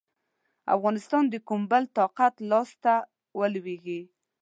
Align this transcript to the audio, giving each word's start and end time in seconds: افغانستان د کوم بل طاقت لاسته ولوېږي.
افغانستان 0.75 1.23
د 1.29 1.35
کوم 1.47 1.61
بل 1.71 1.83
طاقت 1.97 2.33
لاسته 2.51 2.93
ولوېږي. 3.39 4.01